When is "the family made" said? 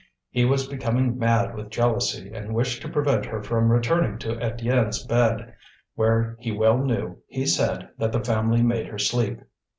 8.11-8.87